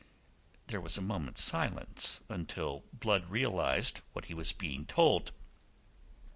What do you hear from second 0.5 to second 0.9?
There